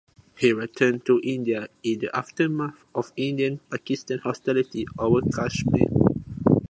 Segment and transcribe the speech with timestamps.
[0.35, 5.89] He returned to India in the aftermath of Indian Pakistan hostilities over Kashmir.